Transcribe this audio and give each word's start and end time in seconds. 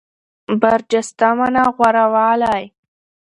برجسته 0.61 1.27
مانا 1.37 1.65
غوره 1.75 2.05
والی. 2.13 2.63